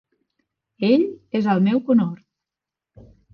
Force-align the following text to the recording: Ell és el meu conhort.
Ell 0.87 1.05
és 1.41 1.49
el 1.53 1.61
meu 1.67 1.83
conhort. 1.91 3.07